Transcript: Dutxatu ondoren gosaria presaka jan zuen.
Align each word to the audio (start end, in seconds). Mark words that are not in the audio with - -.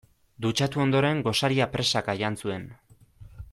Dutxatu 0.45 0.81
ondoren 0.85 1.21
gosaria 1.27 1.69
presaka 1.77 2.17
jan 2.25 2.39
zuen. 2.45 2.67